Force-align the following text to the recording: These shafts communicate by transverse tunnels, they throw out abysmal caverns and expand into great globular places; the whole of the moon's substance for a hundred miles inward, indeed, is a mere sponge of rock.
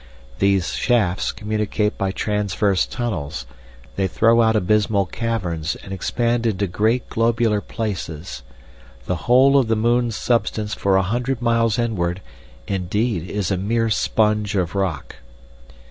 These 0.39 0.73
shafts 0.73 1.31
communicate 1.31 1.95
by 1.95 2.11
transverse 2.11 2.87
tunnels, 2.87 3.45
they 3.97 4.07
throw 4.07 4.41
out 4.41 4.55
abysmal 4.55 5.05
caverns 5.05 5.75
and 5.75 5.93
expand 5.93 6.47
into 6.47 6.65
great 6.65 7.07
globular 7.07 7.61
places; 7.61 8.41
the 9.05 9.29
whole 9.29 9.59
of 9.59 9.67
the 9.67 9.75
moon's 9.75 10.15
substance 10.15 10.73
for 10.73 10.95
a 10.97 11.03
hundred 11.03 11.39
miles 11.39 11.77
inward, 11.77 12.19
indeed, 12.67 13.29
is 13.29 13.51
a 13.51 13.57
mere 13.57 13.91
sponge 13.91 14.55
of 14.55 14.73
rock. 14.73 15.17